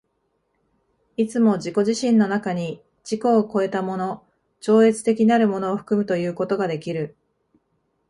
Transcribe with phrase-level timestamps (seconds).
[1.15, 4.25] いつも自己自身の中に自己を越えたもの、
[4.59, 7.15] 超越的なるものを含むということができる。